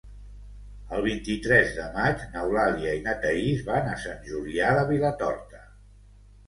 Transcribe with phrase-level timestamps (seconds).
[0.95, 5.65] El vint-i-tres de maig n'Eulàlia i na Thaís van a Sant Julià de Vilatorta.